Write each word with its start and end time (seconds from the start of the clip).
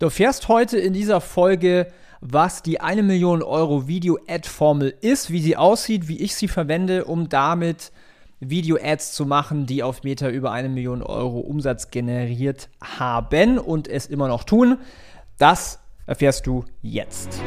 Du 0.00 0.06
erfährst 0.06 0.48
heute 0.48 0.78
in 0.78 0.94
dieser 0.94 1.20
Folge, 1.20 1.86
was 2.22 2.62
die 2.62 2.80
1 2.80 3.02
Million 3.02 3.42
Euro 3.42 3.86
Video-Ad-Formel 3.86 4.94
ist, 5.02 5.30
wie 5.30 5.42
sie 5.42 5.58
aussieht, 5.58 6.08
wie 6.08 6.16
ich 6.22 6.34
sie 6.34 6.48
verwende, 6.48 7.04
um 7.04 7.28
damit 7.28 7.92
Video-Ads 8.40 9.12
zu 9.12 9.26
machen, 9.26 9.66
die 9.66 9.82
auf 9.82 10.02
Meta 10.02 10.30
über 10.30 10.52
eine 10.52 10.70
Million 10.70 11.02
Euro 11.02 11.40
Umsatz 11.40 11.90
generiert 11.90 12.70
haben 12.82 13.58
und 13.58 13.88
es 13.88 14.06
immer 14.06 14.26
noch 14.26 14.44
tun. 14.44 14.78
Das 15.36 15.80
erfährst 16.06 16.46
du 16.46 16.64
jetzt. 16.80 17.38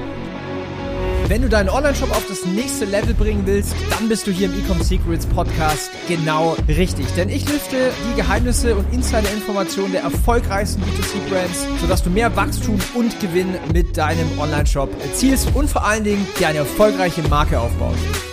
Wenn 1.33 1.41
du 1.41 1.49
deinen 1.49 1.69
Online-Shop 1.69 2.11
auf 2.11 2.27
das 2.27 2.45
nächste 2.45 2.85
Level 2.85 3.15
bringen 3.15 3.41
willst, 3.47 3.73
dann 3.89 4.07
bist 4.07 4.27
du 4.27 4.31
hier 4.31 4.45
im 4.45 4.53
Ecom 4.53 4.79
Secrets 4.83 5.25
Podcast 5.25 5.89
genau 6.07 6.55
richtig. 6.67 7.07
Denn 7.17 7.27
ich 7.27 7.49
lüfte 7.49 7.89
die 8.11 8.21
Geheimnisse 8.21 8.75
und 8.75 8.93
Insider-Informationen 8.93 9.93
der 9.93 10.03
erfolgreichsten 10.03 10.83
B2C-Brands, 10.83 11.65
sodass 11.81 12.03
du 12.03 12.11
mehr 12.11 12.35
Wachstum 12.35 12.77
und 12.93 13.19
Gewinn 13.19 13.55
mit 13.73 13.97
deinem 13.97 14.27
Online-Shop 14.37 14.91
erzielst 15.01 15.49
und 15.55 15.71
vor 15.71 15.83
allen 15.83 16.03
Dingen 16.03 16.23
dir 16.39 16.49
eine 16.49 16.59
erfolgreiche 16.59 17.23
Marke 17.23 17.59
aufbaust. 17.59 18.32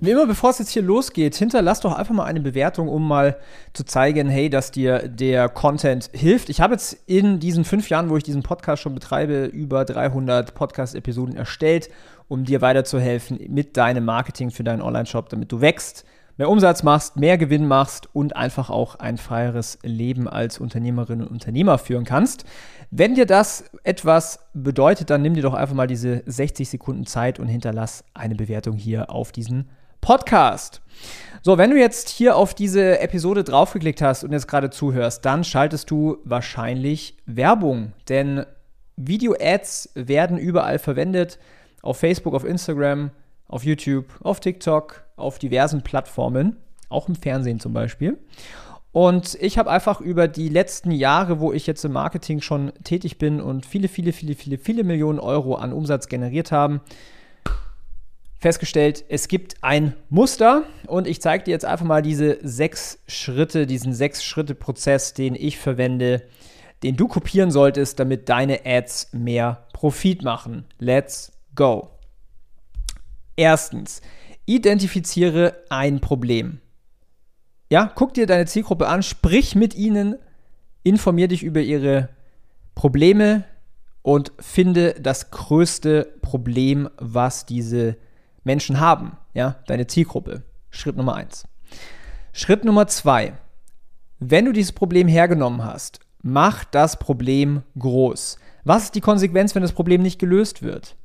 Wie 0.00 0.12
immer, 0.12 0.28
bevor 0.28 0.50
es 0.50 0.60
jetzt 0.60 0.70
hier 0.70 0.82
losgeht, 0.82 1.34
hinterlass 1.34 1.80
doch 1.80 1.92
einfach 1.92 2.14
mal 2.14 2.24
eine 2.24 2.40
Bewertung, 2.40 2.86
um 2.86 3.08
mal 3.08 3.36
zu 3.72 3.82
zeigen, 3.82 4.28
hey, 4.28 4.48
dass 4.48 4.70
dir 4.70 5.08
der 5.08 5.48
Content 5.48 6.08
hilft. 6.12 6.50
Ich 6.50 6.60
habe 6.60 6.74
jetzt 6.74 6.96
in 7.06 7.40
diesen 7.40 7.64
fünf 7.64 7.88
Jahren, 7.88 8.08
wo 8.08 8.16
ich 8.16 8.22
diesen 8.22 8.44
Podcast 8.44 8.80
schon 8.80 8.94
betreibe, 8.94 9.46
über 9.46 9.84
300 9.84 10.54
Podcast-Episoden 10.54 11.34
erstellt, 11.34 11.90
um 12.28 12.44
dir 12.44 12.60
weiterzuhelfen 12.60 13.40
mit 13.48 13.76
deinem 13.76 14.04
Marketing 14.04 14.52
für 14.52 14.62
deinen 14.62 14.82
Online-Shop, 14.82 15.30
damit 15.30 15.50
du 15.50 15.60
wächst, 15.60 16.04
mehr 16.36 16.48
Umsatz 16.48 16.84
machst, 16.84 17.16
mehr 17.16 17.36
Gewinn 17.36 17.66
machst 17.66 18.08
und 18.14 18.36
einfach 18.36 18.70
auch 18.70 18.94
ein 19.00 19.16
freieres 19.16 19.80
Leben 19.82 20.28
als 20.28 20.60
Unternehmerin 20.60 21.22
und 21.22 21.28
Unternehmer 21.28 21.76
führen 21.76 22.04
kannst. 22.04 22.44
Wenn 22.92 23.16
dir 23.16 23.26
das 23.26 23.64
etwas 23.82 24.38
bedeutet, 24.54 25.10
dann 25.10 25.22
nimm 25.22 25.34
dir 25.34 25.42
doch 25.42 25.54
einfach 25.54 25.74
mal 25.74 25.88
diese 25.88 26.22
60 26.24 26.68
Sekunden 26.68 27.04
Zeit 27.04 27.40
und 27.40 27.48
hinterlass 27.48 28.04
eine 28.14 28.36
Bewertung 28.36 28.76
hier 28.76 29.10
auf 29.10 29.32
diesen 29.32 29.64
Podcast. 29.64 29.87
Podcast. 30.00 30.80
So, 31.42 31.56
wenn 31.56 31.70
du 31.70 31.78
jetzt 31.78 32.08
hier 32.08 32.36
auf 32.36 32.54
diese 32.54 32.98
Episode 33.00 33.44
draufgeklickt 33.44 34.02
hast 34.02 34.24
und 34.24 34.32
jetzt 34.32 34.48
gerade 34.48 34.70
zuhörst, 34.70 35.24
dann 35.24 35.44
schaltest 35.44 35.90
du 35.90 36.18
wahrscheinlich 36.24 37.16
Werbung, 37.26 37.92
denn 38.08 38.44
Video-Ads 38.96 39.90
werden 39.94 40.38
überall 40.38 40.78
verwendet, 40.78 41.38
auf 41.82 41.98
Facebook, 41.98 42.34
auf 42.34 42.44
Instagram, 42.44 43.10
auf 43.46 43.64
YouTube, 43.64 44.06
auf 44.20 44.40
TikTok, 44.40 45.04
auf 45.16 45.38
diversen 45.38 45.82
Plattformen, 45.82 46.56
auch 46.88 47.08
im 47.08 47.14
Fernsehen 47.14 47.60
zum 47.60 47.72
Beispiel. 47.72 48.18
Und 48.92 49.36
ich 49.40 49.58
habe 49.58 49.70
einfach 49.70 50.00
über 50.00 50.28
die 50.28 50.48
letzten 50.48 50.90
Jahre, 50.90 51.40
wo 51.40 51.52
ich 51.52 51.66
jetzt 51.66 51.84
im 51.84 51.92
Marketing 51.92 52.40
schon 52.40 52.72
tätig 52.84 53.18
bin 53.18 53.40
und 53.40 53.64
viele, 53.66 53.88
viele, 53.88 54.12
viele, 54.12 54.34
viele, 54.34 54.58
viele 54.58 54.82
Millionen 54.82 55.20
Euro 55.20 55.54
an 55.54 55.72
Umsatz 55.72 56.08
generiert 56.08 56.50
haben, 56.50 56.80
festgestellt, 58.38 59.04
es 59.08 59.28
gibt 59.28 59.56
ein 59.62 59.94
Muster 60.08 60.64
und 60.86 61.06
ich 61.06 61.20
zeige 61.20 61.44
dir 61.44 61.50
jetzt 61.50 61.64
einfach 61.64 61.84
mal 61.84 62.02
diese 62.02 62.38
sechs 62.42 63.00
Schritte, 63.08 63.66
diesen 63.66 63.92
sechs 63.92 64.24
Schritte 64.24 64.54
Prozess, 64.54 65.12
den 65.12 65.34
ich 65.34 65.58
verwende, 65.58 66.22
den 66.82 66.96
du 66.96 67.08
kopieren 67.08 67.50
solltest, 67.50 67.98
damit 67.98 68.28
deine 68.28 68.60
Ads 68.64 69.12
mehr 69.12 69.66
Profit 69.72 70.22
machen. 70.22 70.64
Let's 70.78 71.32
go. 71.54 71.90
Erstens, 73.36 74.00
identifiziere 74.46 75.64
ein 75.68 76.00
Problem. 76.00 76.60
Ja, 77.70 77.92
guck 77.94 78.14
dir 78.14 78.26
deine 78.26 78.46
Zielgruppe 78.46 78.88
an, 78.88 79.02
sprich 79.02 79.54
mit 79.54 79.74
ihnen, 79.74 80.16
informier 80.84 81.28
dich 81.28 81.42
über 81.42 81.60
ihre 81.60 82.08
Probleme 82.74 83.44
und 84.02 84.32
finde 84.38 84.94
das 84.94 85.30
größte 85.30 86.14
Problem, 86.22 86.88
was 86.96 87.44
diese 87.44 87.96
Menschen 88.48 88.80
haben, 88.80 89.18
ja, 89.34 89.56
deine 89.66 89.86
Zielgruppe. 89.86 90.42
Schritt 90.70 90.96
Nummer 90.96 91.14
eins. 91.14 91.46
Schritt 92.32 92.64
Nummer 92.64 92.86
zwei. 92.86 93.34
Wenn 94.18 94.46
du 94.46 94.52
dieses 94.52 94.72
Problem 94.72 95.06
hergenommen 95.06 95.64
hast, 95.64 96.00
mach 96.22 96.64
das 96.64 96.98
Problem 96.98 97.62
groß. 97.78 98.38
Was 98.64 98.84
ist 98.84 98.94
die 98.94 99.02
Konsequenz, 99.02 99.54
wenn 99.54 99.62
das 99.62 99.72
Problem 99.72 100.00
nicht 100.00 100.18
gelöst 100.18 100.62
wird? 100.62 100.96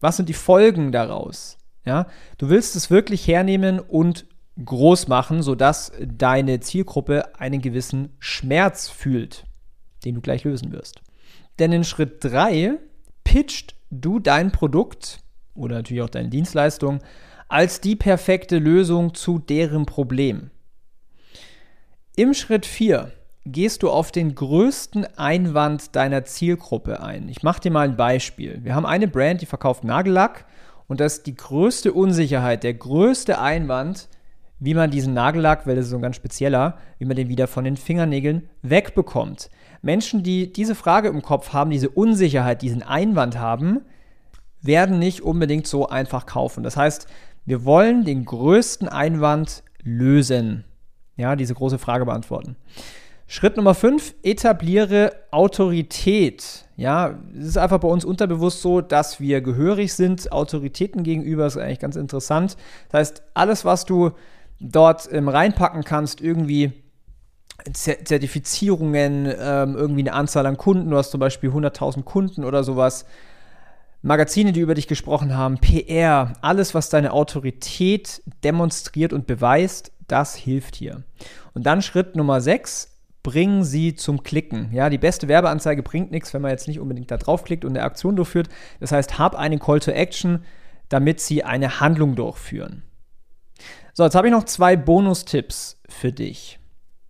Was 0.00 0.16
sind 0.16 0.28
die 0.28 0.32
Folgen 0.32 0.92
daraus? 0.92 1.58
Ja, 1.84 2.06
du 2.38 2.48
willst 2.48 2.76
es 2.76 2.88
wirklich 2.88 3.26
hernehmen 3.26 3.80
und 3.80 4.26
groß 4.64 5.08
machen, 5.08 5.42
sodass 5.42 5.90
deine 6.00 6.60
Zielgruppe 6.60 7.34
einen 7.40 7.60
gewissen 7.60 8.10
Schmerz 8.20 8.88
fühlt, 8.88 9.44
den 10.04 10.14
du 10.14 10.20
gleich 10.20 10.44
lösen 10.44 10.70
wirst. 10.70 11.02
Denn 11.58 11.72
in 11.72 11.82
Schritt 11.82 12.22
3 12.24 12.78
pitcht 13.24 13.74
du 13.90 14.20
dein 14.20 14.52
Produkt 14.52 15.18
oder 15.54 15.76
natürlich 15.76 16.02
auch 16.02 16.10
deine 16.10 16.28
Dienstleistung 16.28 17.00
als 17.48 17.80
die 17.80 17.96
perfekte 17.96 18.58
Lösung 18.58 19.14
zu 19.14 19.38
deren 19.38 19.84
Problem. 19.84 20.50
Im 22.16 22.34
Schritt 22.34 22.66
4 22.66 23.12
gehst 23.44 23.82
du 23.82 23.90
auf 23.90 24.12
den 24.12 24.34
größten 24.34 25.18
Einwand 25.18 25.96
deiner 25.96 26.24
Zielgruppe 26.24 27.02
ein. 27.02 27.28
Ich 27.28 27.42
mache 27.42 27.60
dir 27.60 27.70
mal 27.70 27.88
ein 27.88 27.96
Beispiel. 27.96 28.60
Wir 28.62 28.74
haben 28.74 28.86
eine 28.86 29.08
Brand, 29.08 29.42
die 29.42 29.46
verkauft 29.46 29.84
Nagellack 29.84 30.46
und 30.86 31.00
das 31.00 31.18
ist 31.18 31.26
die 31.26 31.34
größte 31.34 31.92
Unsicherheit, 31.92 32.62
der 32.62 32.74
größte 32.74 33.38
Einwand, 33.40 34.08
wie 34.58 34.74
man 34.74 34.90
diesen 34.90 35.12
Nagellack, 35.12 35.66
weil 35.66 35.74
das 35.74 35.86
ist 35.86 35.90
so 35.90 35.96
ein 35.96 36.02
ganz 36.02 36.16
spezieller, 36.16 36.78
wie 36.98 37.04
man 37.04 37.16
den 37.16 37.28
wieder 37.28 37.48
von 37.48 37.64
den 37.64 37.76
Fingernägeln 37.76 38.48
wegbekommt. 38.62 39.50
Menschen, 39.82 40.22
die 40.22 40.52
diese 40.52 40.76
Frage 40.76 41.08
im 41.08 41.22
Kopf 41.22 41.52
haben, 41.52 41.70
diese 41.70 41.88
Unsicherheit, 41.88 42.62
diesen 42.62 42.82
Einwand 42.82 43.38
haben, 43.38 43.80
werden 44.62 44.98
nicht 44.98 45.20
unbedingt 45.22 45.66
so 45.66 45.88
einfach 45.88 46.26
kaufen. 46.26 46.62
Das 46.62 46.76
heißt, 46.76 47.06
wir 47.44 47.64
wollen 47.64 48.04
den 48.04 48.24
größten 48.24 48.88
Einwand 48.88 49.64
lösen. 49.82 50.64
Ja, 51.16 51.36
diese 51.36 51.54
große 51.54 51.78
Frage 51.78 52.06
beantworten. 52.06 52.56
Schritt 53.26 53.56
Nummer 53.56 53.74
5, 53.74 54.14
etabliere 54.22 55.12
Autorität. 55.30 56.66
Ja, 56.76 57.18
es 57.34 57.46
ist 57.46 57.58
einfach 57.58 57.78
bei 57.78 57.88
uns 57.88 58.04
unterbewusst 58.04 58.60
so, 58.60 58.80
dass 58.80 59.20
wir 59.20 59.40
gehörig 59.40 59.94
sind, 59.94 60.30
Autoritäten 60.32 61.02
gegenüber, 61.02 61.46
ist 61.46 61.56
eigentlich 61.56 61.78
ganz 61.78 61.96
interessant. 61.96 62.56
Das 62.90 62.98
heißt, 62.98 63.22
alles, 63.34 63.64
was 63.64 63.86
du 63.86 64.10
dort 64.60 65.08
ähm, 65.12 65.28
reinpacken 65.28 65.82
kannst, 65.82 66.20
irgendwie 66.20 66.72
Zertifizierungen, 67.72 69.26
ähm, 69.26 69.76
irgendwie 69.76 70.02
eine 70.02 70.12
Anzahl 70.12 70.46
an 70.46 70.56
Kunden, 70.56 70.90
du 70.90 70.96
hast 70.96 71.10
zum 71.10 71.20
Beispiel 71.20 71.50
100.000 71.50 72.02
Kunden 72.02 72.44
oder 72.44 72.64
sowas, 72.64 73.06
Magazine, 74.02 74.52
die 74.52 74.60
über 74.60 74.74
dich 74.74 74.88
gesprochen 74.88 75.36
haben, 75.36 75.58
PR, 75.58 76.32
alles, 76.42 76.74
was 76.74 76.90
deine 76.90 77.12
Autorität 77.12 78.22
demonstriert 78.42 79.12
und 79.12 79.26
beweist, 79.26 79.92
das 80.08 80.34
hilft 80.34 80.74
hier. 80.74 81.04
Und 81.54 81.66
dann 81.66 81.82
Schritt 81.82 82.16
Nummer 82.16 82.40
6, 82.40 82.92
bringen 83.22 83.62
sie 83.62 83.94
zum 83.94 84.24
Klicken. 84.24 84.72
Ja, 84.72 84.90
die 84.90 84.98
beste 84.98 85.28
Werbeanzeige 85.28 85.82
bringt 85.82 86.10
nichts, 86.10 86.34
wenn 86.34 86.42
man 86.42 86.50
jetzt 86.50 86.66
nicht 86.66 86.80
unbedingt 86.80 87.10
da 87.10 87.16
draufklickt 87.16 87.64
und 87.64 87.76
eine 87.76 87.84
Aktion 87.84 88.16
durchführt. 88.16 88.48
Das 88.80 88.90
heißt, 88.90 89.18
hab 89.18 89.36
einen 89.36 89.60
Call 89.60 89.78
to 89.78 89.92
Action, 89.92 90.44
damit 90.88 91.20
sie 91.20 91.44
eine 91.44 91.80
Handlung 91.80 92.16
durchführen. 92.16 92.82
So, 93.94 94.02
jetzt 94.02 94.14
habe 94.14 94.26
ich 94.26 94.32
noch 94.32 94.44
zwei 94.44 94.76
Bonustipps 94.76 95.80
für 95.88 96.12
dich. 96.12 96.58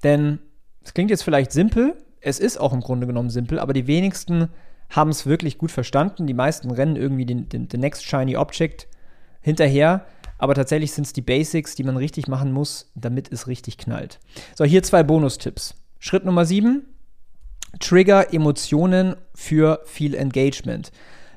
Denn 0.02 0.40
es 0.82 0.92
klingt 0.92 1.10
jetzt 1.10 1.22
vielleicht 1.22 1.52
simpel, 1.52 1.96
es 2.20 2.38
ist 2.38 2.58
auch 2.58 2.72
im 2.72 2.80
Grunde 2.80 3.06
genommen 3.06 3.30
simpel, 3.30 3.58
aber 3.58 3.72
die 3.72 3.86
wenigsten 3.86 4.48
haben 4.92 5.10
es 5.10 5.26
wirklich 5.26 5.58
gut 5.58 5.72
verstanden. 5.72 6.26
Die 6.26 6.34
meisten 6.34 6.70
rennen 6.70 6.96
irgendwie 6.96 7.26
den, 7.26 7.48
den, 7.48 7.66
den 7.68 7.80
Next 7.80 8.04
Shiny 8.04 8.36
Object 8.36 8.86
hinterher. 9.40 10.06
Aber 10.38 10.54
tatsächlich 10.54 10.92
sind 10.92 11.06
es 11.06 11.12
die 11.12 11.22
Basics, 11.22 11.74
die 11.74 11.84
man 11.84 11.96
richtig 11.96 12.28
machen 12.28 12.52
muss, 12.52 12.90
damit 12.94 13.30
es 13.32 13.46
richtig 13.46 13.78
knallt. 13.78 14.20
So, 14.54 14.64
hier 14.64 14.82
zwei 14.82 15.02
Bonustipps. 15.02 15.74
Schritt 15.98 16.24
Nummer 16.24 16.44
7. 16.44 16.82
Trigger 17.80 18.34
Emotionen 18.34 19.16
für 19.34 19.80
viel 19.84 20.14
Engagement. 20.14 20.92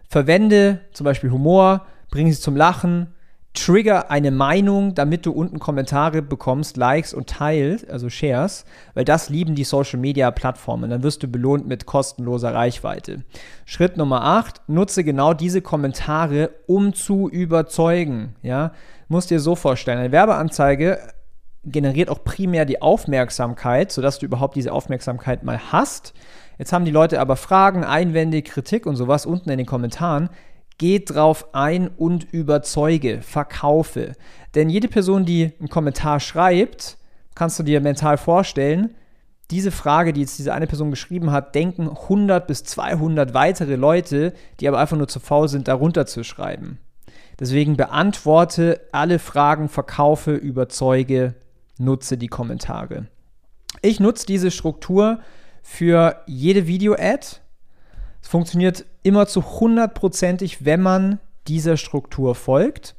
Verwende 0.09 0.81
zum 0.91 1.05
Beispiel 1.05 1.31
Humor, 1.31 1.85
bring 2.09 2.31
sie 2.31 2.39
zum 2.39 2.55
Lachen, 2.55 3.13
trigger 3.55 4.11
eine 4.11 4.31
Meinung, 4.31 4.93
damit 4.93 5.25
du 5.25 5.31
unten 5.31 5.59
Kommentare 5.59 6.21
bekommst, 6.21 6.77
Likes 6.77 7.13
und 7.13 7.27
Teils, 7.27 7.87
also 7.89 8.09
Shares, 8.09 8.65
weil 8.93 9.05
das 9.05 9.29
lieben 9.29 9.55
die 9.55 9.63
Social 9.63 9.99
Media 9.99 10.29
Plattformen. 10.31 10.89
Dann 10.89 11.03
wirst 11.03 11.23
du 11.23 11.27
belohnt 11.27 11.67
mit 11.67 11.85
kostenloser 11.85 12.53
Reichweite. 12.53 13.23
Schritt 13.65 13.97
Nummer 13.97 14.23
8, 14.23 14.61
nutze 14.67 15.03
genau 15.03 15.33
diese 15.33 15.61
Kommentare, 15.61 16.51
um 16.67 16.93
zu 16.93 17.29
überzeugen. 17.29 18.35
Ja, 18.43 18.71
musst 19.07 19.31
dir 19.31 19.39
so 19.39 19.55
vorstellen, 19.55 19.99
eine 19.99 20.11
Werbeanzeige 20.11 20.99
generiert 21.63 22.09
auch 22.09 22.23
primär 22.23 22.65
die 22.65 22.81
Aufmerksamkeit, 22.81 23.91
sodass 23.91 24.19
du 24.19 24.25
überhaupt 24.25 24.55
diese 24.55 24.71
Aufmerksamkeit 24.71 25.43
mal 25.43 25.59
hast. 25.71 26.13
Jetzt 26.57 26.71
haben 26.71 26.85
die 26.85 26.91
Leute 26.91 27.19
aber 27.19 27.35
Fragen, 27.35 27.83
Einwände, 27.83 28.41
Kritik 28.41 28.85
und 28.85 28.95
sowas 28.95 29.25
unten 29.25 29.49
in 29.49 29.57
den 29.57 29.65
Kommentaren. 29.65 30.29
Geht 30.77 31.13
drauf 31.13 31.53
ein 31.53 31.87
und 31.87 32.31
überzeuge, 32.33 33.21
verkaufe. 33.21 34.13
Denn 34.55 34.69
jede 34.69 34.87
Person, 34.87 35.25
die 35.25 35.53
einen 35.59 35.69
Kommentar 35.69 36.19
schreibt, 36.19 36.97
kannst 37.33 37.59
du 37.59 37.63
dir 37.63 37.81
mental 37.81 38.17
vorstellen, 38.17 38.95
diese 39.51 39.71
Frage, 39.71 40.11
die 40.11 40.21
jetzt 40.21 40.39
diese 40.39 40.53
eine 40.53 40.67
Person 40.67 40.89
geschrieben 40.89 41.31
hat, 41.31 41.53
denken 41.53 41.87
100 41.89 42.47
bis 42.47 42.63
200 42.63 43.33
weitere 43.33 43.75
Leute, 43.75 44.33
die 44.59 44.67
aber 44.67 44.79
einfach 44.79 44.97
nur 44.97 45.07
zu 45.07 45.19
faul 45.19 45.47
sind, 45.47 45.67
darunter 45.67 46.05
zu 46.05 46.23
schreiben. 46.23 46.79
Deswegen 47.39 47.77
beantworte 47.77 48.81
alle 48.91 49.19
Fragen, 49.19 49.69
verkaufe, 49.69 50.33
überzeuge, 50.33 51.35
nutze 51.77 52.17
die 52.17 52.27
Kommentare. 52.27 53.07
Ich 53.81 53.99
nutze 53.99 54.25
diese 54.25 54.51
Struktur 54.51 55.19
für 55.61 56.21
jede 56.25 56.65
Video-Ad. 56.65 57.27
Es 58.25 58.29
funktioniert 58.31 58.85
immer 59.03 59.27
zu 59.27 59.59
hundertprozentig, 59.59 60.65
wenn 60.65 60.81
man 60.81 61.19
dieser 61.47 61.77
Struktur 61.77 62.33
folgt. 62.33 62.95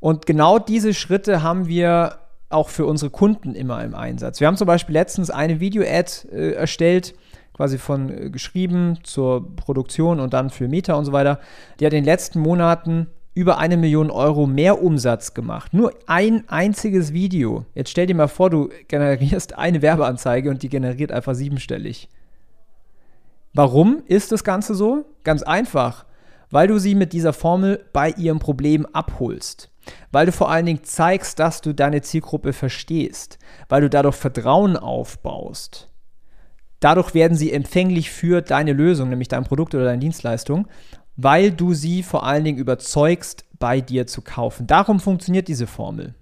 Und 0.00 0.24
genau 0.24 0.58
diese 0.58 0.94
Schritte 0.94 1.42
haben 1.42 1.68
wir 1.68 2.20
auch 2.48 2.70
für 2.70 2.86
unsere 2.86 3.10
Kunden 3.10 3.54
immer 3.54 3.84
im 3.84 3.94
Einsatz. 3.94 4.40
Wir 4.40 4.46
haben 4.46 4.56
zum 4.56 4.66
Beispiel 4.66 4.94
letztens 4.94 5.28
eine 5.28 5.60
Video-Ad 5.60 6.28
äh, 6.32 6.52
erstellt, 6.52 7.14
quasi 7.52 7.76
von 7.76 8.08
äh, 8.08 8.30
geschrieben 8.30 9.00
zur 9.02 9.54
Produktion 9.54 10.18
und 10.18 10.32
dann 10.32 10.48
für 10.48 10.66
Meta 10.66 10.94
und 10.94 11.04
so 11.04 11.12
weiter. 11.12 11.40
Die 11.78 11.84
hat 11.84 11.92
in 11.92 11.98
den 11.98 12.06
letzten 12.06 12.40
Monaten 12.40 13.08
über 13.34 13.58
eine 13.58 13.76
Million 13.76 14.10
Euro 14.10 14.46
mehr 14.46 14.82
Umsatz 14.82 15.34
gemacht. 15.34 15.74
Nur 15.74 15.92
ein 16.06 16.48
einziges 16.48 17.12
Video. 17.12 17.66
Jetzt 17.74 17.90
stell 17.90 18.06
dir 18.06 18.16
mal 18.16 18.28
vor, 18.28 18.48
du 18.48 18.70
generierst 18.88 19.58
eine 19.58 19.82
Werbeanzeige 19.82 20.48
und 20.48 20.62
die 20.62 20.70
generiert 20.70 21.12
einfach 21.12 21.34
siebenstellig. 21.34 22.08
Warum 23.52 24.02
ist 24.06 24.32
das 24.32 24.44
Ganze 24.44 24.74
so? 24.74 25.04
Ganz 25.24 25.42
einfach, 25.42 26.06
weil 26.50 26.68
du 26.68 26.78
sie 26.78 26.94
mit 26.94 27.12
dieser 27.12 27.32
Formel 27.32 27.84
bei 27.92 28.10
ihrem 28.10 28.38
Problem 28.38 28.86
abholst 28.86 29.70
weil 30.12 30.26
du 30.26 30.32
vor 30.32 30.50
allen 30.50 30.66
Dingen 30.66 30.84
zeigst, 30.84 31.38
dass 31.38 31.60
du 31.60 31.74
deine 31.74 32.02
Zielgruppe 32.02 32.52
verstehst, 32.52 33.38
weil 33.68 33.82
du 33.82 33.90
dadurch 33.90 34.16
Vertrauen 34.16 34.76
aufbaust. 34.76 35.88
Dadurch 36.80 37.14
werden 37.14 37.36
sie 37.36 37.52
empfänglich 37.52 38.10
für 38.10 38.40
deine 38.40 38.72
Lösung, 38.72 39.10
nämlich 39.10 39.28
dein 39.28 39.44
Produkt 39.44 39.74
oder 39.74 39.84
deine 39.84 40.00
Dienstleistung, 40.00 40.66
weil 41.16 41.50
du 41.50 41.74
sie 41.74 42.02
vor 42.02 42.24
allen 42.24 42.44
Dingen 42.44 42.58
überzeugst, 42.58 43.44
bei 43.58 43.82
dir 43.82 44.06
zu 44.06 44.22
kaufen. 44.22 44.66
Darum 44.66 45.00
funktioniert 45.00 45.46
diese 45.46 45.66
Formel. 45.66 46.14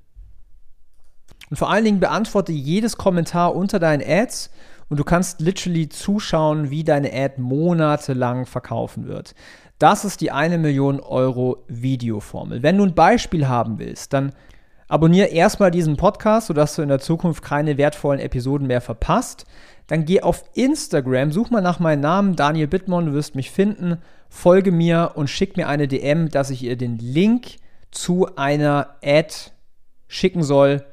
Und 1.50 1.56
vor 1.56 1.70
allen 1.70 1.84
Dingen 1.84 2.00
beantworte 2.00 2.50
jedes 2.50 2.96
Kommentar 2.96 3.54
unter 3.54 3.78
deinen 3.78 4.02
Ads 4.04 4.50
und 4.88 4.98
du 4.98 5.04
kannst 5.04 5.40
literally 5.40 5.88
zuschauen, 5.88 6.70
wie 6.70 6.84
deine 6.84 7.12
Ad 7.12 7.34
monatelang 7.38 8.46
verkaufen 8.46 9.06
wird. 9.06 9.34
Das 9.78 10.04
ist 10.04 10.20
die 10.20 10.30
eine 10.30 10.58
Million 10.58 11.00
Euro 11.00 11.64
Videoformel. 11.68 12.62
Wenn 12.62 12.78
du 12.78 12.84
ein 12.84 12.94
Beispiel 12.94 13.46
haben 13.46 13.78
willst, 13.78 14.12
dann 14.12 14.32
abonniere 14.88 15.28
erstmal 15.28 15.70
diesen 15.70 15.96
Podcast, 15.96 16.48
sodass 16.48 16.74
du 16.74 16.82
in 16.82 16.88
der 16.88 16.98
Zukunft 16.98 17.44
keine 17.44 17.76
wertvollen 17.76 18.20
Episoden 18.20 18.66
mehr 18.66 18.80
verpasst. 18.80 19.46
Dann 19.86 20.04
geh 20.04 20.20
auf 20.22 20.44
Instagram, 20.54 21.32
such 21.32 21.50
mal 21.50 21.60
nach 21.60 21.78
meinem 21.78 22.00
Namen, 22.00 22.36
Daniel 22.36 22.66
Bittmann, 22.66 23.06
du 23.06 23.12
wirst 23.12 23.34
mich 23.34 23.50
finden, 23.50 23.98
folge 24.28 24.72
mir 24.72 25.12
und 25.14 25.30
schick 25.30 25.56
mir 25.56 25.68
eine 25.68 25.88
DM, 25.88 26.28
dass 26.28 26.50
ich 26.50 26.62
ihr 26.62 26.76
den 26.76 26.98
Link 26.98 27.56
zu 27.90 28.36
einer 28.36 28.96
Ad 29.02 29.34
schicken 30.08 30.42
soll, 30.42 30.84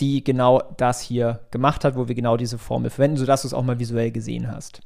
die 0.00 0.22
genau 0.22 0.62
das 0.76 1.00
hier 1.00 1.40
gemacht 1.50 1.84
hat, 1.84 1.96
wo 1.96 2.08
wir 2.08 2.14
genau 2.14 2.36
diese 2.36 2.58
Formel 2.58 2.90
verwenden, 2.90 3.16
sodass 3.16 3.42
du 3.42 3.48
es 3.48 3.54
auch 3.54 3.64
mal 3.64 3.78
visuell 3.78 4.10
gesehen 4.10 4.50
hast. 4.50 4.80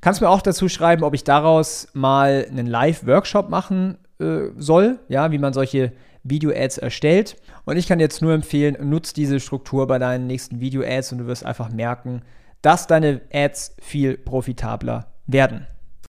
Kannst 0.00 0.20
mir 0.20 0.28
auch 0.28 0.42
dazu 0.42 0.68
schreiben, 0.68 1.04
ob 1.04 1.14
ich 1.14 1.24
daraus 1.24 1.88
mal 1.92 2.46
einen 2.48 2.66
Live-Workshop 2.66 3.50
machen 3.50 3.98
äh, 4.18 4.48
soll, 4.56 4.98
ja, 5.08 5.30
wie 5.30 5.38
man 5.38 5.52
solche 5.52 5.92
Video-Ads 6.22 6.78
erstellt. 6.78 7.36
Und 7.64 7.76
ich 7.76 7.86
kann 7.86 8.00
jetzt 8.00 8.22
nur 8.22 8.32
empfehlen, 8.32 8.76
nutz 8.88 9.12
diese 9.12 9.40
Struktur 9.40 9.86
bei 9.86 9.98
deinen 9.98 10.26
nächsten 10.26 10.60
Video-Ads 10.60 11.12
und 11.12 11.18
du 11.18 11.26
wirst 11.26 11.44
einfach 11.44 11.70
merken, 11.70 12.22
dass 12.62 12.86
deine 12.86 13.20
Ads 13.32 13.76
viel 13.80 14.16
profitabler 14.18 15.06
werden. 15.26 15.66